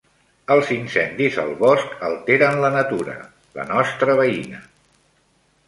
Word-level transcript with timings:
Els 0.53 0.69
incendis 0.75 1.37
al 1.43 1.51
bosc 1.59 1.93
alteren 2.09 2.59
la 2.65 2.73
natura, 2.77 3.15
la 3.61 3.69
nostra 3.75 4.19
veïna. 4.25 4.67